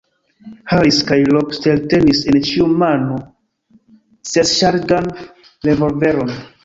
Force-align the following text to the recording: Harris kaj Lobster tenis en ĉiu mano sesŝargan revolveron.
Harris 0.75 1.01
kaj 1.09 1.17
Lobster 1.35 1.83
tenis 1.91 2.21
en 2.31 2.39
ĉiu 2.47 2.67
mano 2.85 3.19
sesŝargan 4.31 5.11
revolveron. 5.71 6.35